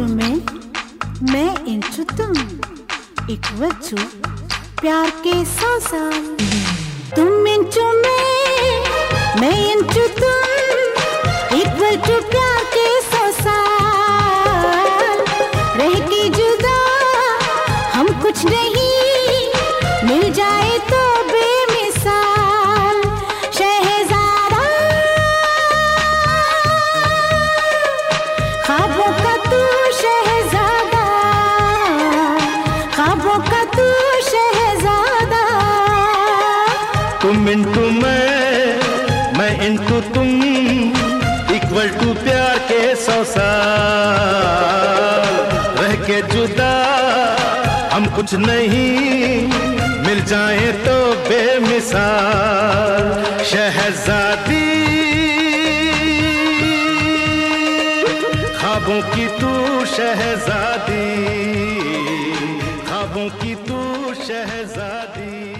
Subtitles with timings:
[0.00, 0.46] में
[1.32, 2.32] मैं इंच तुम
[3.30, 3.96] एक टू
[4.80, 6.36] प्यार के सौसाल
[7.16, 8.84] तुम इंचू में
[9.40, 13.56] मैं इंचू तुम एक टू प्यार के सौसाल
[15.78, 16.78] रह के जुदा,
[17.94, 19.48] हम कुछ नहीं।
[20.08, 21.05] मिल जाए तो
[37.26, 40.28] तुम इंटू मैं मैं इंटू तुम
[41.54, 43.44] इक्वल टू प्यार के सौ साल।
[45.78, 46.74] रह के जुदा,
[47.92, 49.48] हम कुछ नहीं,
[50.06, 50.96] मिल जाए तो
[51.28, 53.04] बेमिसाल।
[53.44, 54.68] शहजादी
[58.58, 59.52] खाबों की तू
[59.96, 61.08] शहजादी
[62.88, 63.78] खाबों की तू
[64.24, 65.55] शहजादी।